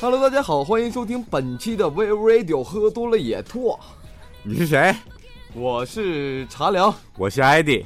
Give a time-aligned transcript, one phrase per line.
[0.00, 3.76] Hello，大家好，欢迎收听本期的 We Radio，喝多了也吐。
[4.42, 4.94] 你是谁？
[5.54, 7.84] 我是茶凉，我是艾迪。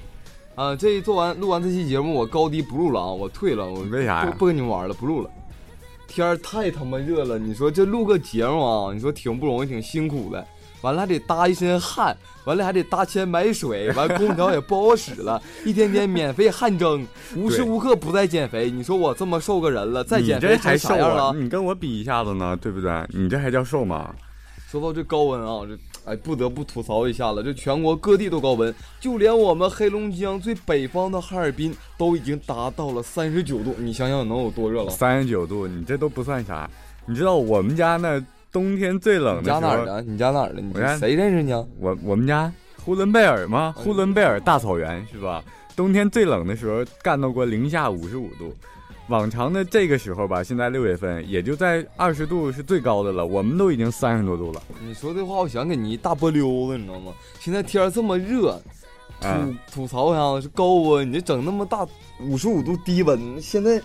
[0.56, 4.34] 啊，这做完录完这期节目，我高低不录了啊，我退了，我为啥呀？
[4.38, 5.30] 不跟你们玩了，不录了。
[6.06, 10.46] 天儿太他妈热了，你说这录个节目啊，你说挺不容易，挺辛苦的。
[10.82, 18.70] 完了还得搭一身汗，完了还得搭钱买水，完空调也不好使了， 一天天免费汗蒸，无时无刻不在减肥。
[18.70, 21.34] 你说我这么瘦个人了，再减肥还啥样了？
[21.34, 22.90] 你跟我比一下子呢，对不对？
[23.10, 24.14] 你这还叫瘦吗？
[24.70, 25.76] 说到这高温啊，这
[26.10, 34.90] 哎不得不吐槽一下了，这全国各地都高温，就连我们黑龙江最北方的哈尔滨都已经达到了三十九度，你想想能有多热了？
[34.90, 36.70] 三十九度，你这都不算啥。
[37.04, 38.22] 你知道我们家那？
[38.52, 39.40] 冬天最冷的。
[39.42, 40.02] 你家哪儿的？
[40.02, 40.60] 你家哪儿的？
[40.60, 41.52] 你谁认识你？
[41.78, 42.52] 我我们家
[42.84, 43.74] 呼伦贝尔吗？
[43.76, 45.42] 呼伦贝尔大草原是吧？
[45.76, 48.54] 冬天最冷的时候干到过零下五十五度。
[49.08, 53.26] 往常的这个时候吧，现在六月份也就在二十度是最高的了。
[53.26, 54.62] 我们都已经三十多度了。
[54.84, 57.12] 你说这话，我想给你一大波溜子，你知道吗？
[57.40, 58.60] 现在天这么热，
[59.20, 59.28] 吐
[59.72, 61.86] 吐槽一下是高温，你这整那么大
[62.20, 63.80] 五十五度低温，现在。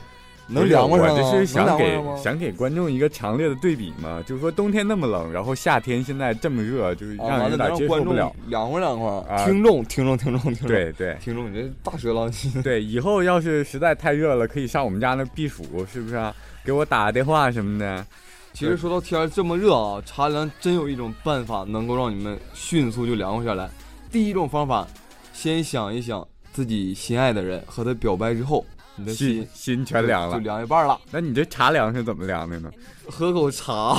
[0.47, 1.15] 能凉快上？
[1.15, 8.33] 我这是想给想给观众一个强烈的对比嘛，就是说冬天那么冷，然后夏天现在这么热，就是让人有点接受不了。
[8.47, 12.51] 凉快凉快，听众听众听众听众，对对，听众你这大舌狼心。
[12.63, 16.15] 对，以后要是实在太热了，可以上我们家那避暑，是不是？
[16.15, 16.35] 啊？
[16.63, 18.05] 给我打个电话什么的。
[18.53, 23.69] 其实说到天这么热啊，茶凉真有一种办法能够让你们迅速就凉快下来。
[24.11, 24.87] 第一种方法，
[25.33, 28.65] 先想一想自己心爱的人，和他表白之后。
[28.95, 30.99] 你的心心全凉了，就凉一半了。
[31.11, 32.71] 那你这茶凉是怎么凉的呢？
[33.07, 33.95] 喝口茶，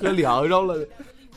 [0.00, 0.86] 喝凉着了。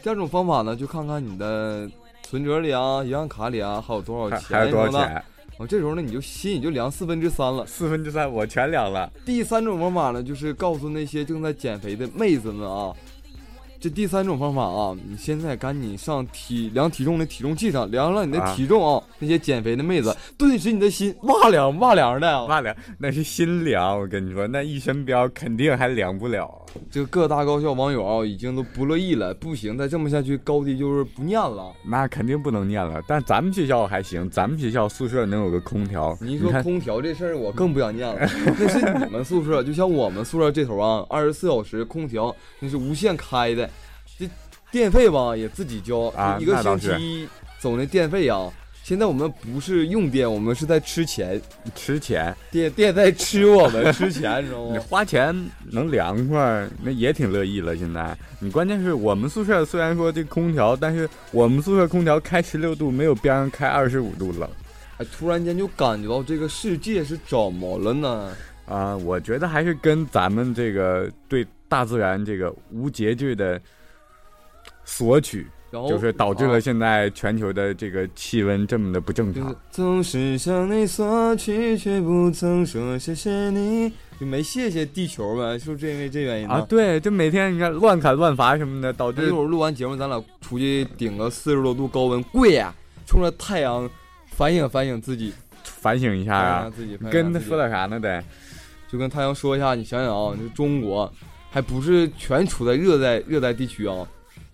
[0.02, 1.90] 第二种方法呢，就看看你的
[2.24, 5.16] 存折里啊、银行卡里啊，还有多少钱，还有多少钱。
[5.16, 5.24] 啊，
[5.68, 7.66] 这时候呢，你就心也就凉四分之三了。
[7.66, 9.12] 四分之三，我全凉了。
[9.26, 12.94] 第三种方法呢，就是告诉那些正在减肥的妹子们啊。
[13.80, 19.02] 这第三种方法啊，你现在赶紧上体量体重的体重计上量量你的体重啊！
[19.20, 23.98] 那些减肥的妹子，顿时你的心哇凉哇凉的，哇凉，那是心凉。
[23.98, 26.54] 我跟你说，那一身膘肯定还凉不了。
[26.92, 31.72] 这各大高校网友啊，已经都不乐意了，不行，再这么下去，高低就是不念了。
[31.86, 33.02] 那肯定不能念了。
[33.08, 36.18] 但咱们学校还行，咱们学校宿舍能有个空调。
[36.20, 38.20] 你说空调这事儿，我更不想念了。
[38.60, 43.69] 那是你们宿舍，就像我们宿舍这头啊，二十四小时空调，那是无限开的。
[44.20, 44.30] 这
[44.70, 48.52] 电费吧也自己交，一个星期走那电费啊。
[48.84, 51.40] 现在我们不是用电，我们是在吃钱，
[51.76, 54.72] 吃钱，电电在吃我们吃钱，你知道吗？
[54.74, 55.36] 你花钱
[55.72, 57.78] 能凉快，那也挺乐意了。
[57.78, 64.50] 现在你关键是我们宿舍虽然说这空调，但是我们宿舍空调开十六度，没有边上开二十五度冷。
[64.98, 68.36] 哎，突然间就感觉到这个世界是怎么了呢？
[68.66, 73.62] 啊，我觉得还是跟咱们这个对大自然这个无节制的。
[74.90, 79.56] 索取，然后就是导致了现在全球的这个气温这么的不正常。
[79.70, 85.60] 总是向你索取，却不曾说谢谢你，就没谢谢地球呗？
[85.60, 86.60] 是不是因为这原因啊？
[86.68, 92.74] 对，就每天你看乱砍乱伐什么的，导致一会儿录完节目，咱俩出去顶个四十多度高温，跪呀，
[93.06, 93.88] 冲着太阳
[94.32, 95.32] 反省反省自己，
[95.64, 98.00] 反省一下啊，自己跟他说点啥呢？
[98.00, 98.22] 得，
[98.92, 101.10] 就跟太阳说一下，你想想啊，这中国
[101.52, 103.96] 还不是全处在热带热带地区啊。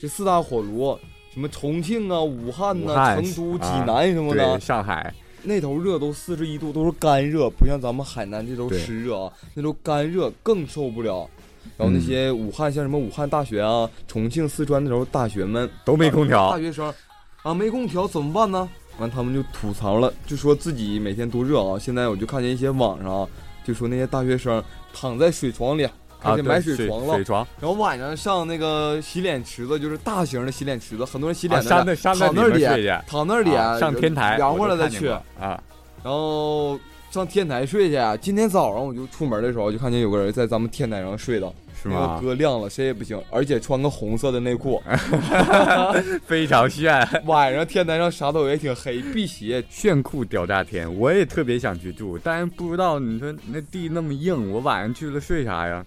[0.05, 0.95] 这四大火炉，
[1.33, 5.11] 什么重庆啊、武汉呐、成都、济南什么的，上海
[5.41, 11.27] 那头热都四十一度，都是干热，不像咱们海南这头湿热啊，那头干热更受不了。
[11.75, 16.93] 然后那些武汉像什么武汉大学啊、重庆、四川那时候大学们都没空调，大学生
[17.41, 18.69] 啊没空调怎么办呢？
[18.99, 21.79] 完他们就吐槽了，就说自己每天多热啊。
[21.79, 23.27] 现在我就看见一些网上
[23.65, 24.63] 就说那些大学生
[24.93, 25.89] 躺在水床里。
[26.25, 27.47] 啊，买水床了，水床。
[27.61, 32.65] 然后晚上上那个洗脸池子，就是大型的洗脸池子，很多人洗脸上那躺那里，
[33.07, 35.61] 躺那里上天台，凉快了再去啊。
[36.03, 36.79] 然后
[37.11, 37.97] 上天台睡去。
[38.21, 41.51] 今天早上我就出门的时候，就看见有个人在咱们天台上睡的，
[41.81, 42.19] 是吗？
[42.21, 44.81] 哥亮了，谁也不行，而且穿个红色的内裤
[46.27, 47.07] 非常炫。
[47.25, 50.93] 晚上天台上啥都也挺黑，辟邪，炫酷屌炸天。
[50.99, 55.83] 我也特别想去住，但是不知道你说那地那么硬，我晚上去了睡啥呀？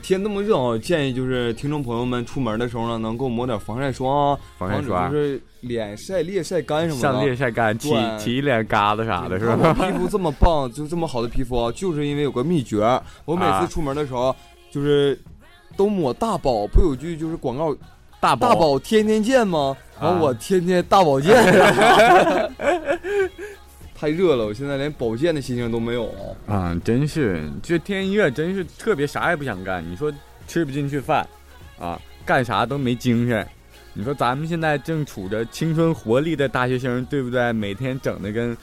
[0.00, 7.18] 天那么热啊，建议就是听众朋友们出门的时候呢，能够抹点防晒霜啊，防晒霜就是脸晒裂、晒干什么的。
[7.20, 9.74] 晒裂、晒干，起起一脸疙瘩啥的，是吧？
[9.74, 12.78] 皮肤这么棒，就这么好的皮肤啊，就是因为有个秘诀。
[13.24, 14.34] 我每次出门的时候，
[14.70, 15.18] 就是
[15.76, 17.76] 都抹大宝，不有句就是广告，
[18.20, 19.76] 大宝天天见吗？
[20.00, 21.34] 然后我天天大保健，
[23.98, 26.54] 太热了，我现在连保健的心情都没有了。
[26.54, 29.84] 啊，真是，这天一热，真是特别啥也不想干。
[29.90, 30.12] 你说
[30.46, 31.26] 吃不进去饭，
[31.80, 33.44] 啊，干啥都没精神。
[33.94, 37.52] 你说咱们现在正处着青春活力的大学生，对不对？
[37.52, 38.56] 每天整的跟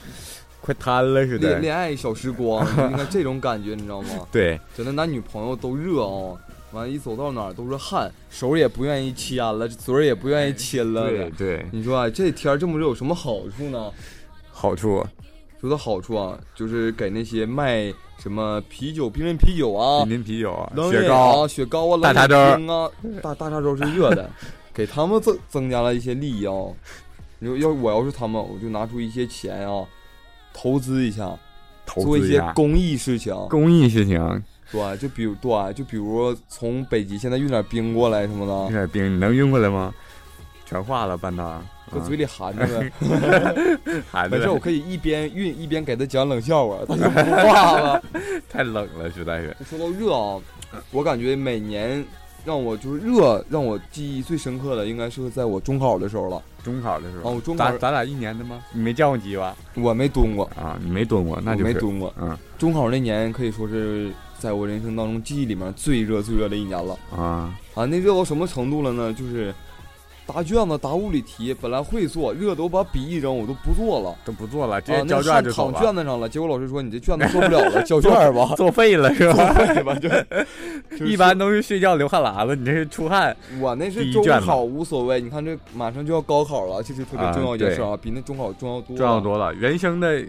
[0.62, 1.50] 快瘫了似的。
[1.50, 4.26] 恋恋爱小时光，应该这种感觉，你知道吗？
[4.32, 6.32] 对，整的男女朋友都热啊，
[6.72, 11.10] 完了一走到哪儿都是汗，手也不愿意牵了，嘴儿也不愿意亲了。
[11.10, 13.92] 对对，你说啊，这天这么热有什么好处呢？
[14.50, 15.06] 好处。
[15.60, 22.90] 说的好处啊，就是给那些卖什么啤酒、冰镇啤酒啊、冰镇啤酒啊、雪糕啊、雪糕啊、大碴粥啊、
[23.22, 24.30] 大大碴粥是热的，
[24.74, 26.52] 给他们增增加了一些利益啊。
[27.40, 29.84] 要要我要是他们，我就拿出一些钱啊，
[30.54, 31.38] 投资一下，
[31.86, 33.34] 做一些公益事情。
[33.50, 34.42] 公益事情，
[34.72, 38.66] 对，就比如对，就比如从北极现在运点冰过来什么的。
[38.68, 39.94] 运点冰，你能运过来吗？
[40.64, 41.62] 全化了，半道。
[41.90, 42.92] 搁嘴里含着呗，
[44.10, 44.36] 含着。
[44.36, 48.02] 没事，我可以一边运一边给他讲冷笑话，他就 不化了。
[48.50, 49.56] 太冷了，实在是。
[49.68, 50.40] 说到热啊，
[50.90, 52.04] 我感觉每年
[52.44, 56.42] 让我就是热让我记忆最深刻的，应该是在我中考的时候了。
[56.64, 57.30] 中考的时候。
[57.30, 57.70] 哦，中考。
[57.70, 58.60] 咱咱俩一年的吗？
[58.72, 59.56] 你没降过级吧？
[59.74, 62.12] 我没蹲过啊，你没蹲过，那就没蹲过。
[62.20, 64.10] 嗯，中考那年可以说是
[64.40, 66.98] 在我人生当中记忆里面最热最热的一年了。
[67.16, 69.12] 啊啊，那热到什么程度了呢？
[69.12, 69.54] 就是。
[70.26, 76.28] 答卷子、答物理题，本来会做，热的我把笔一扔，我都不做了，都不做了，直接交卷就躺卷子上了。
[76.28, 83.34] 结果老师说：“你这卷子做不了了， 交卷吧，作废了是吧？” 作废吧，就 一般都是睡觉流汗喇子，你这是出汗。
[83.60, 89.52] 我那是中考无所谓，你看这马上就要高考了，这是特别重要一件事啊，比那中考重要多，重要多了。
[89.54, 90.20] 人生的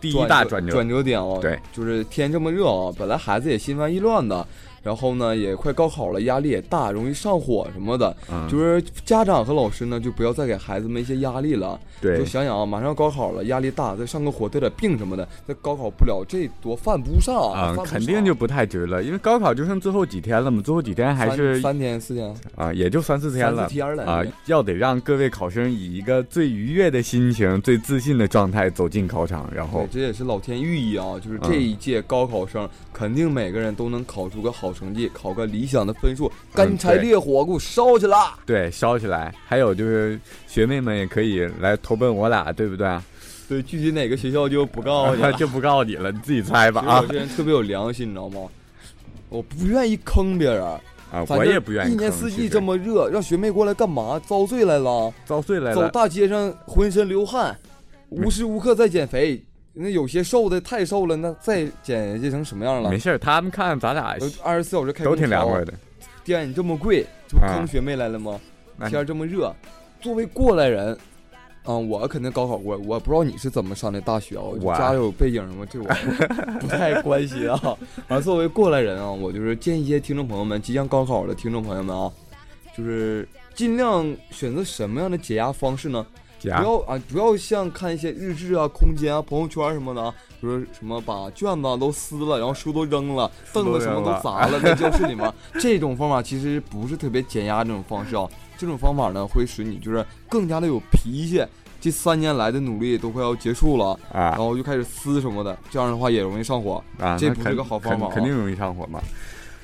[0.00, 4.46] 第一大转折转折点啊，对，就是天这么热啊，本来孩子也心烦意乱的。
[4.86, 8.16] 然后呢，也快高考了，压力也大，容易上火什么的。
[8.30, 11.76] 嗯，就是家长和老师呢，就不要再给孩子们一些压力了。
[12.00, 17.74] 对，就想想啊，马上要高考了，压力大，再上个火，得点病什么的，再高考不了，这多犯不上啊！
[17.84, 23.62] 肯定就不太值了，因为高考就剩最后几天了嘛，最后几天还是三天四天啊，也就三四天了。
[23.62, 35.46] 三四天了啊，要得让各位考生以一个最愉悦的心情、最自信的状态走进考场，然后这也是老天寓意啊，就是这一届高考生肯定每个人都能考出个好成绩，考个。
[35.46, 38.18] 理想的分数，干柴烈火给我烧起来！
[38.44, 39.32] 对，烧起来。
[39.46, 42.98] 还有就是学妹们也可以来投奔我俩，对不对？
[43.48, 47.00] 对，具体哪个学校就不告诉你， 就不告诉你了，你自己猜吧啊！
[47.00, 48.40] 我这人特别有良心，你知道吗？
[49.28, 50.80] 我不愿意坑别人啊，
[51.28, 51.92] 我也不愿意。
[51.92, 54.20] 一年四季这么热，让学妹过来干嘛？
[54.26, 55.14] 遭罪来了？
[55.24, 55.74] 遭罪来了？
[55.76, 57.56] 走大街上浑身流汗，
[58.08, 59.40] 无时无刻在减肥。
[59.78, 62.88] 那有些瘦的太瘦了，那再减下成什么样了？
[62.88, 65.74] 没事他们看咱俩二十四小时开都挺凉快的。
[66.24, 68.40] 电你这么贵，这不坑学妹来了吗？
[68.88, 69.54] 天这么热，
[70.00, 70.96] 作为过来人，
[71.64, 72.76] 啊，我肯定高考过。
[72.78, 74.42] 我不知道你是怎么上的大学啊？
[74.42, 75.66] 我家有背景什么？
[75.66, 75.86] 这我
[76.58, 77.76] 不太关心啊。
[78.08, 82.10] 啊，作为过来人啊，我就是建议一些听众朋友们，即将高考的听众朋友们啊，
[82.74, 86.06] 就是尽量选择什么样的解压方式呢？
[86.40, 87.00] 不要啊！
[87.08, 95.32] 不要像看一些日志啊、空间啊、朋友圈什么的啊，就是什么把卷子都撕了，然后书都扔了，凳子什么都砸了，在教室里面。
[95.58, 98.28] 这种方法其实不是特别减压这种方式啊。
[98.56, 101.44] 这种方法呢，会使你就是更加的有脾气。
[101.80, 107.16] 这三年来的努力都快要结束了啊，然后就开始撕什么的，这样的话也容易上火啊。
[107.18, 109.00] 这不是个好方法，肯定容易上火嘛。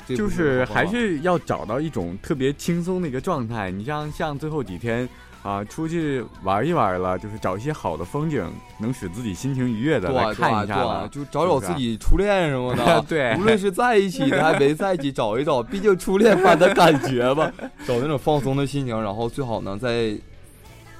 [0.06, 3.70] 就是还是要找到一种特别轻松的一个状态。
[3.70, 5.08] 你像像最后几天。
[5.42, 13.02] 啊，出去玩一玩了，就是找一些好的风景，能使自己心情愉悦的来看一下了，就找找自己初恋什么的。
[13.08, 17.50] 对，无论是在一起的还没在一起，找一找，毕竟初恋般的感觉吧，
[17.84, 20.16] 找那种放松的心情，然后最好呢，在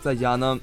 [0.00, 0.58] 在家呢，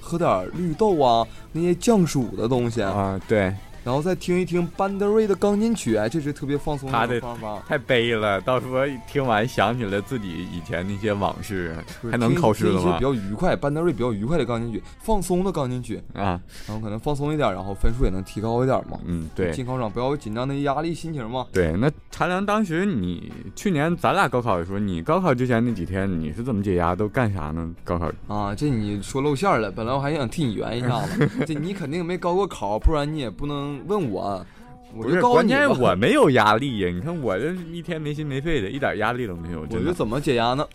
[0.00, 3.54] 喝点绿豆啊，那些降暑的东西啊，对。
[3.82, 7.62] 然后再听一听班德瑞的钢琴曲，哎，这是特别放松的方法。
[7.66, 11.74] 太悲了，到时候听完想起了自己以前那些往事，
[12.10, 12.98] 还能考试了吗？
[12.98, 18.98] 比较愉快，班德瑞比较愉快的钢琴曲，放松的钢琴曲啊，然后可能放松一点，然后分数也能提高一点嘛。
[19.06, 21.46] 嗯，对，进考场不要有紧张的压力心情嘛。
[21.52, 26.94] 对，那茶凉，当时你去年咱俩高考的时候，你高考之前那几天你是怎么解压？
[26.94, 27.72] 都干啥呢？
[27.82, 29.70] 高考啊，这你说露馅了。
[29.70, 33.69] 本来我还想替你圆一下子， 这你肯定没高过考，不然你也不能。
[33.86, 34.44] 问我，
[34.96, 36.88] 我是关键我没有压力呀！
[36.88, 39.60] 你看我这一天没心没肺的，一点压力都没有。
[39.70, 40.66] 我就怎么解压呢？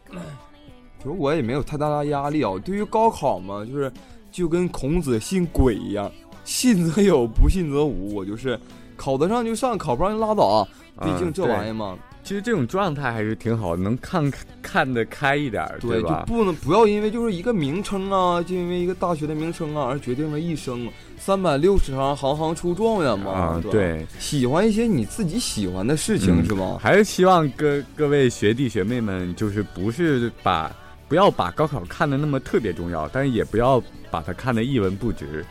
[1.00, 2.52] 其实我也没有太大的压力啊。
[2.64, 3.92] 对于高考嘛，就是
[4.32, 6.12] 就跟孔子信鬼一样，
[6.44, 8.16] 信则有，不信则无。
[8.16, 8.60] 我就是
[8.96, 10.68] 考得上就上，考不上就拉倒。
[11.02, 16.26] 毕竟这玩意儿嘛，其实这种状态还是挺好，能看看得开一点，对吧？
[16.28, 20.90] 就不能不要因为就是一个名称啊，就因为一个大学的名称啊而决定了一生。
[21.20, 23.32] 三百六十行，行行出状元嘛。
[23.32, 26.80] 啊，对，喜欢一些你自己喜欢的事情，是吧？
[26.82, 30.76] 还是希望各各位学弟学妹们，就是不是把
[31.08, 33.80] 不要把高考看得那么特别重要，但是也不要
[34.10, 35.46] 把它看得一文不值。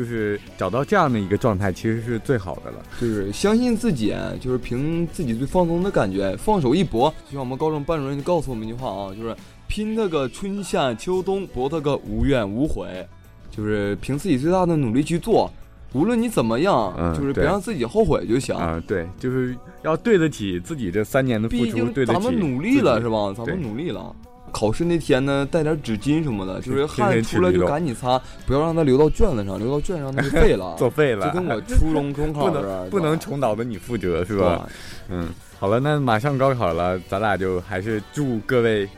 [0.00, 2.78] 就是找到这样的一个状态，其实是最好的了。
[2.98, 7.12] 就是相信自己，就是凭自己最放松的感觉，放手一搏。
[7.26, 9.36] 就像我们高中班主任就告诉我们一句话啊，就是
[9.68, 13.06] 拼他个春夏秋冬，搏他个无怨无悔。
[13.50, 15.52] 就是凭自己最大的努力去做，
[15.92, 18.56] 无论你怎么样，就是别让自己后悔就行。
[18.56, 22.18] 啊，对，就是要对得起自己这三年的付出，对得起。
[22.18, 23.34] 咱们努力了是吧？
[23.36, 24.16] 咱们努力了。
[24.50, 31.26] 考试那天呢，带点纸巾什么的，就是汗出来就赶紧擦，不要让它流到卷子上，流到卷子上那就废了， 作废了。
[31.28, 34.68] 就跟我初中中考 不能，不能重蹈的你覆辙是吧？
[35.08, 35.28] 嗯，
[35.58, 38.88] 好了，那马上高考了，咱俩就还是祝各位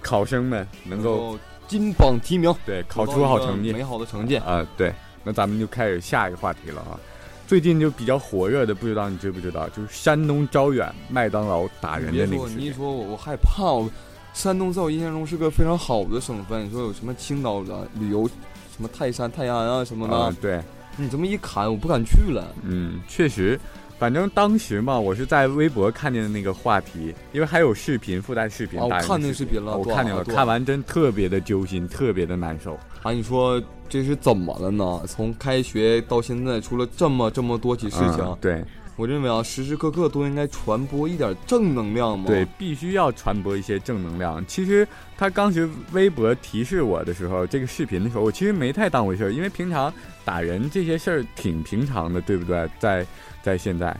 [0.00, 1.38] 考生们能够
[1.68, 4.66] 金榜题名，对，考出好成绩，美好的成绩啊！
[4.76, 4.92] 对，
[5.24, 6.98] 那咱们就开始下一个话题了啊。
[7.46, 12.48] 最近就比较火热的，不知道你知不知道，就是山东招远麦当劳打人的那个。
[12.48, 13.88] 你一说，我我害怕我。
[14.36, 20.30] 山东在我印象中是个非常好的省份，你说有什么青岛的旅游，什么泰山、泰安啊什么的。
[20.42, 20.60] 对，
[20.98, 22.54] 你这么一砍，我不敢去了。
[22.62, 23.58] 嗯，确实，
[23.98, 28.78] 反正当时嘛，我是在微博看见的那个话题，因为还有视频附带视频。
[28.78, 32.78] 我看那视频了，我看见了，看完真特别的揪心，特别的难受。
[33.02, 35.02] 啊，你说这是怎么了呢？
[35.06, 38.36] 从开学到现在，出了这么这么多起事情。
[38.40, 38.64] 对。
[38.98, 42.24] 我认为啊，时时刻刻都应该传播一点正能量嘛。
[42.28, 44.42] 对，必须要传播一些正能量。
[44.46, 44.88] 其实
[45.18, 49.92] 他当时微博提示我的时候，这个视频的时候，我其实没太当回事儿，因为平常
[50.24, 52.66] 打人这些事儿挺平常的，对不对？
[52.78, 53.06] 在
[53.42, 53.94] 在现在，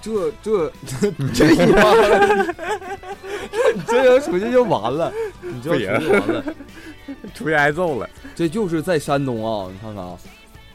[0.00, 0.72] 这这
[1.34, 2.54] 这一完，
[3.86, 6.44] 这要出去就完了，你就出去完了，
[7.34, 8.08] 出去挨揍了。
[8.34, 10.16] 这就是在山东啊，你看看啊。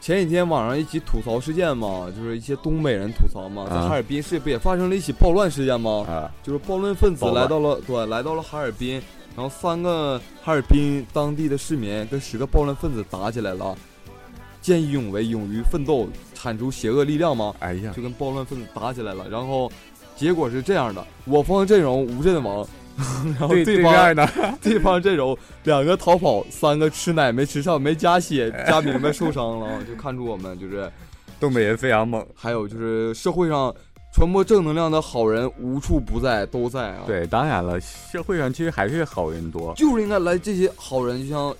[0.00, 6.06] 前几天网上一起吐槽事件嘛，就是一些东北人吐槽嘛，在哈尔滨市不也发生了一起暴乱事件吗？
[6.08, 9.02] 啊，就是暴乱分子来到了，对，来到了哈尔滨，
[9.36, 13.76] 然后三个哈尔滨当地的市民跟十个暴乱分子打起来了，
[14.62, 16.08] 见义勇为，勇于奋斗，
[16.40, 17.52] 铲除邪恶力量吗。
[17.58, 19.70] 哎呀，就跟暴乱分子打起来了，然后
[20.14, 22.66] 结果是这样的，我方阵容无阵亡。
[23.38, 24.28] 然后对方呢？
[24.60, 30.90] 对方阵容两个逃跑，三个吃奶没吃上，没加血，加明白受伤了，就看出我们就是
[31.38, 32.26] 东北人非常猛。
[32.34, 33.72] 还有就是社会上
[34.12, 37.04] 传播正能量的好人无处不在，都在啊。
[37.06, 41.54] 对，当然了，社会上其实还是好人多，就是应该来这些好人，就像。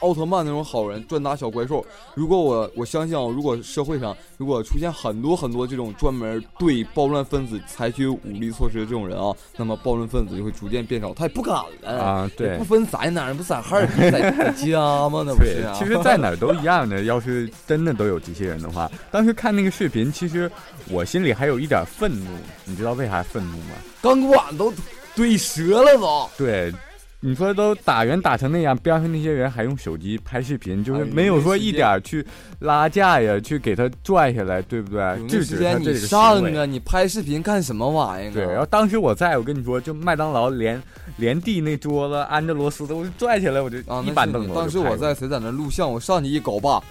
[0.00, 1.84] 奥特曼那种好人专打小怪兽。
[2.14, 11.14] 如果我我相信啊，如果社会上如果出现很多很多这种专门对暴乱分子采取武力措施的这种人啊，那么暴乱分子就会逐渐变少。
[11.14, 15.22] 他也不敢了啊，对，不分在哪儿，不在哈尔滨，在在家吗？
[15.26, 15.64] 那不是？
[15.74, 17.04] 其实，在哪儿都一样的。
[17.04, 20.50] 要是真的都有这些人的话，当时看那个视频，其实
[20.90, 22.30] 我心里还有一点愤怒。
[22.64, 23.74] 你知道为啥愤怒吗？
[24.02, 24.72] 钢管都
[25.14, 26.30] 怼折了都。
[26.36, 26.72] 对。
[27.20, 32.24] 你说都打人打成那样，边上那些人还用手机拍视频，就是没有说一点去
[32.60, 35.26] 拉架呀，去给他拽下来，对不对？
[35.26, 36.66] 制止他这个上啊！
[36.66, 38.32] 你拍视频干什么玩意儿？
[38.32, 40.80] 对，然后当时我在我跟你说，就麦当劳连
[41.16, 44.52] 连地那桌子安着螺丝的，我就拽起来，我就一板凳子。
[44.54, 46.82] 当时我在谁在那录像，我上去一搞吧。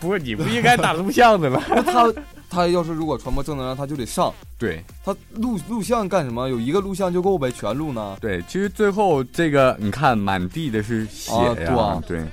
[0.00, 1.62] 不是你不应该打录像的吗？
[1.84, 2.10] 他
[2.48, 4.32] 他要是如果传播正能量，他就得上。
[4.64, 6.48] 对他录录像干什么？
[6.48, 8.16] 有一个录像就够呗，全录呢。
[8.20, 11.32] 对，其实最后这个你看，满地的是血
[11.64, 12.24] 呀，对，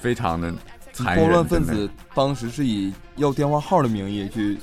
[0.00, 0.52] 非常的
[0.92, 1.24] 残忍。
[1.24, 4.58] 暴乱分子当时是以要电话号的名义去。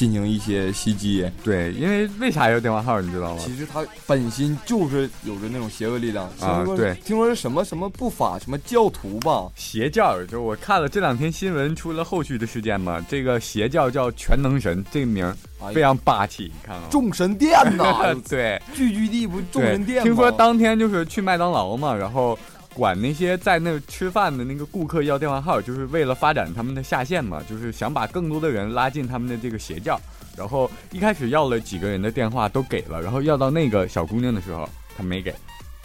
[0.00, 3.42] 进行一些袭击，对，因为为啥要电话号，你知道吗？
[3.44, 6.64] 其实他本心就是有着那种邪恶力量啊。
[6.74, 9.52] 对，听说是什么什么不法什么教徒吧？
[9.54, 13.04] 邪教，就是我看了这两天新闻，出了后续的事件嘛。
[13.10, 15.30] 这个邪教叫全能神，这个名
[15.74, 16.84] 非常霸气，你看啊。
[16.90, 22.38] 众神殿呐， 对，聚居地不众神殿听说当天就是去麦当劳嘛，然后。
[22.74, 30.00] 管那些在那吃饭的那个顾客要电话号，就是为了发展他们的下线嘛，就是想把更多的人拉进他们的这个邪教。
[30.36, 35.34] 然后一开始要了几个人的电话都给了，然后要到那个小姑娘的时候他没给，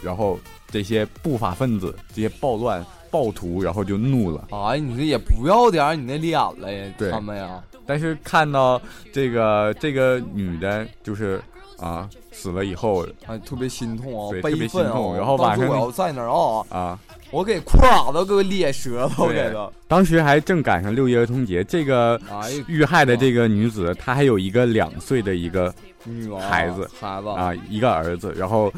[0.02, 0.40] 然后
[0.70, 4.48] 这些不法分子、这些暴乱暴徒，然后就怒了。
[4.52, 7.62] 哎，你这也不要点你那脸了呀，他们呀。
[7.88, 11.42] 但是看到这个这个女的，就是
[11.80, 12.10] 啊。
[12.32, 15.16] 死了以后，还特别心痛啊，特别心痛。
[15.16, 17.00] 然后晚上我要在那儿啊啊，
[17.32, 19.72] 我给胯都给我咧折了，我给他。
[19.88, 22.20] 当时还正赶上六一儿童节，这个
[22.68, 28.72] 遇害的这个女子，她还有一个两岁的一个女孩子，孩子啊，一个儿子，然后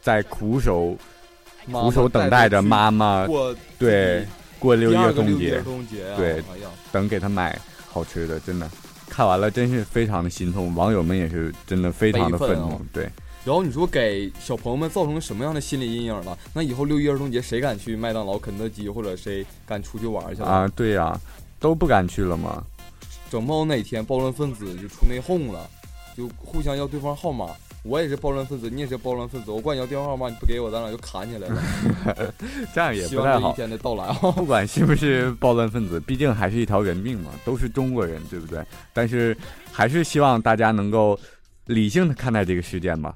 [0.00, 0.96] 在苦守
[1.70, 4.26] 苦守等待着妈妈过对
[4.58, 5.62] 过六一儿童节，
[6.16, 6.42] 对，
[6.90, 7.56] 等给他买
[7.88, 8.68] 好吃的，真的
[9.12, 13.06] 看完了真是非常的心痛，网友们也是真的非常的愤怒，对。
[13.44, 16.38] 然后你说给小朋友们造成什么样的心理阴影了？
[16.54, 20.48] 那以后六一儿童节谁敢去麦当劳、肯德基，或者谁敢出去玩去了？
[20.48, 21.20] 啊，对呀，
[21.60, 22.64] 都不敢去了吗？
[23.30, 25.68] 整不好哪天暴乱分子就出内讧了，
[26.16, 27.50] 就互相要对方号码。
[27.82, 31.62] 我也是暴乱分子，你也是暴乱分子，我管你要电话号码，你不给我，咱俩就砍起来了。
[32.74, 33.50] 这样也不太好。
[33.50, 38.64] 一天的到来， 不管是不是暴乱分子，毕竟还是一条人命嘛，都是中国人，对不对？
[38.92, 39.36] 但是
[39.70, 41.18] 还是希望大家能够。
[41.66, 43.14] 理性的看待这个事件吧，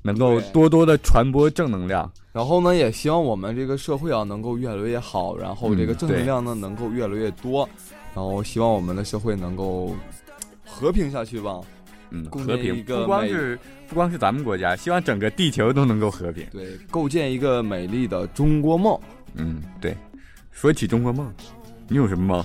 [0.00, 2.10] 能够多多的传播正能量。
[2.32, 7.68] 然后呢，也希望我们这个社会啊能够越来越好，然后这个正能量呢能够越来越多。
[8.14, 9.94] 然后希望我们的社会能够
[10.64, 11.60] 和平下去吧。
[12.14, 16.46] 嗯，和平不光是不光是咱们国家，希望整个地球都能够和平。
[16.52, 18.96] 对，构建一个美丽的中国梦。
[19.34, 19.96] 嗯，对。
[20.50, 21.32] 说起中国梦，
[21.88, 22.44] 你有什么梦？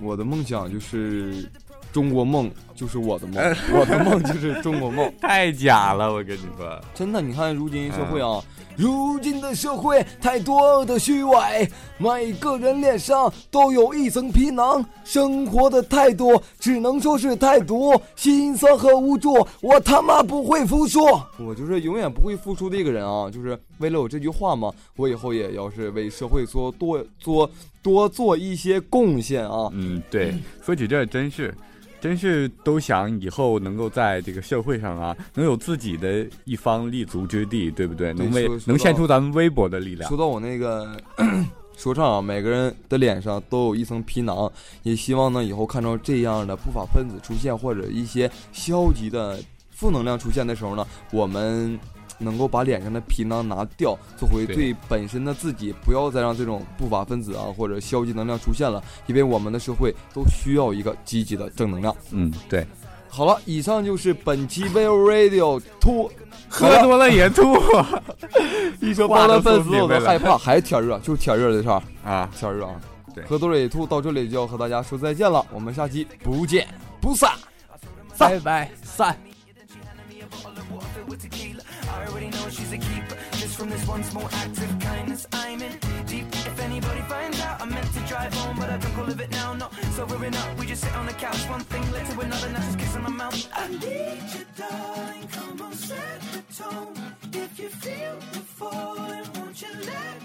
[0.00, 1.48] 我的梦想就是。
[1.90, 5.12] 中国梦就是我的梦， 我的梦就是中国梦。
[5.20, 7.20] 太假了，我跟你说，真的。
[7.20, 8.40] 你看，如今社会啊，
[8.76, 11.68] 如今的社会太多的虚伪，
[11.98, 21.00] 每个人脸上都有一层皮囊，生活的态度只能说是太多，心酸和无助，我他妈不会服输。
[21.38, 23.28] 我就是永远不会服输的一个人啊！
[23.28, 27.50] 就是为了我这句话嘛，我以后也要是为社会做多做
[27.82, 29.68] 多做一些贡献啊！
[29.72, 30.32] 嗯，对，
[30.64, 31.52] 说起这真是。
[32.00, 38.12] 真是都想以后能够在这个社会上啊，能有自己的一方立足之地，对不对？
[38.12, 40.08] 能为能献出咱们微薄的力量。
[40.08, 40.96] 说到我那个
[41.76, 44.50] 说唱啊，每个人的脸上都有一层皮囊，
[44.82, 49.38] 也希望呢以后看到这样的不法分子出现，或者一些消极的
[49.70, 51.78] 负能量出现的时候呢，我们。
[52.18, 61.94] 能够把脸上的皮囊拿掉，做回最本身的自己，不要再让这种不法分子啊或者消极能量出现了，因为我们的社会都需要一个积极的正能量。
[62.10, 62.66] 嗯，对。
[63.10, 66.10] 好了，以上就是本期 Vivo Radio 吐，
[66.48, 67.56] 喝多了也吐。
[68.80, 72.74] 一说暴乱分子我都害怕，还是天热，就是天热的事儿啊，天热啊。
[73.14, 76.68] 对，喝多了也吐，到这里就要和大家说再见了，我们下期不见
[77.00, 77.32] 不散，
[78.18, 79.27] 拜拜，散。
[83.58, 85.72] From this one small act of kindness, I'm in
[86.06, 86.26] deep.
[86.30, 89.30] If anybody finds out, I'm meant to drive home, but I drunk all of it
[89.32, 89.52] now.
[89.52, 91.42] Not sobering up, we just sit on the couch.
[91.50, 93.48] One thing led to another, now just kissing my mouth.
[93.52, 95.26] I need you, darling.
[95.32, 96.94] Come on, set the tone.
[97.32, 100.17] If you feel the falling, won't you let